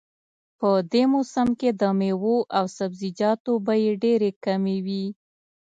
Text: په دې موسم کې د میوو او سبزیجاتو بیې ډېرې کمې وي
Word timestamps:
په 0.59 0.69
دې 0.91 1.03
موسم 1.13 1.47
کې 1.59 1.69
د 1.81 1.83
میوو 1.99 2.37
او 2.57 2.65
سبزیجاتو 2.77 3.51
بیې 3.67 3.91
ډېرې 4.03 4.29
کمې 4.43 4.77
وي 4.85 5.05